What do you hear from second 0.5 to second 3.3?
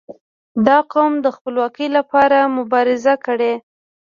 •دا قوم د خپلواکي لپاره مبارزه